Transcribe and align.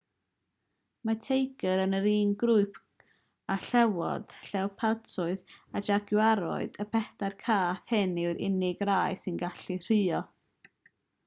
mae'r 1.09 1.17
teigr 1.25 1.81
yn 1.83 1.91
yr 1.97 2.07
un 2.11 2.31
grŵp 2.43 2.79
genus 2.79 3.03
panthera 3.03 3.83
â 3.83 3.91
llewod 3.91 4.33
llewpartiaid 4.47 5.55
a 5.79 5.83
jagwariaid. 5.91 6.81
y 6.87 6.89
pedair 6.97 7.37
cath 7.47 7.95
hyn 7.97 8.19
yw'r 8.25 8.45
unig 8.51 8.85
rai 8.93 9.23
sy'n 9.25 9.41
gallu 9.47 9.79
rhuo 9.89 10.25